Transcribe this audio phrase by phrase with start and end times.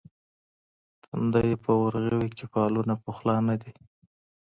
[1.03, 3.71] تندیه په اورغوي کې فالونه پخلا نه دي.